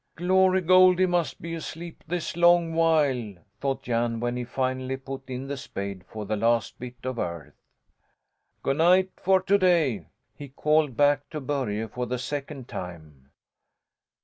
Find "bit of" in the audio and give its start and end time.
6.79-7.19